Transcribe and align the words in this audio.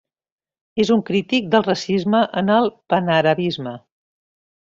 És 0.83 0.89
un 0.95 1.03
crític 1.09 1.51
del 1.55 1.65
racisme 1.67 2.23
en 2.41 2.49
el 2.55 2.71
panarabisme. 2.95 3.77